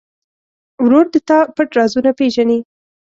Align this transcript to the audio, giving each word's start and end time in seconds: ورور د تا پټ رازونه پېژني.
ورور 0.83 1.05
د 1.13 1.15
تا 1.27 1.37
پټ 1.55 1.69
رازونه 1.77 2.11
پېژني. 2.19 2.59